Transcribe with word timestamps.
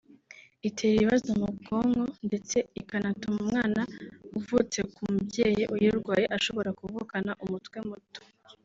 Itera 0.67 0.95
ibibazo 0.97 1.29
mu 1.41 1.47
bwonko 1.57 2.03
ndetse 2.27 2.57
ikanatuma 2.81 3.37
umwana 3.45 3.81
uvutse 4.37 4.79
ku 4.93 5.01
mubyeyi 5.13 5.63
uyirwaye 5.73 6.25
ashobora 6.37 6.69
kuvukana 6.79 7.31
umutwe 7.45 7.77
muto 7.89 8.21